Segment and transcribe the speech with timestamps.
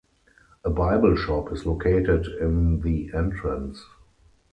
[0.63, 3.85] A bible shop is located in the entrance.